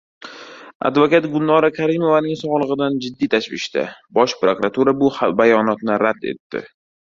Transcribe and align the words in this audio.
Advokat 0.87 1.27
Gulnora 1.33 1.69
Karimovaning 1.75 2.39
sog‘lig‘idan 2.41 2.97
jiddiy 3.05 3.31
tashvishda. 3.35 3.87
Bosh 4.21 4.37
prokuratura 4.43 4.99
bu 5.05 5.15
bayonotni 5.45 6.03
rad 6.07 6.31
etdi 6.35 6.69